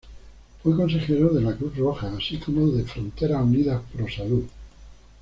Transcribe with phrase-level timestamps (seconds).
[0.63, 4.45] Fue consejero de la Cruz Roja, así como de Fronteras Unidas Pro Salud.